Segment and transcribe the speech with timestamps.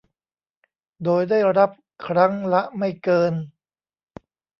[1.03, 1.69] โดยได้รับ
[2.07, 3.33] ครั้งละไม่เกิน